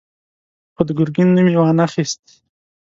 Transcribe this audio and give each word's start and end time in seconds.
خو 0.75 0.81
د 0.87 0.89
ګرګين 0.97 1.29
نوم 1.35 1.47
يې 1.51 1.57
وانه 1.61 1.85
خيست. 1.93 2.23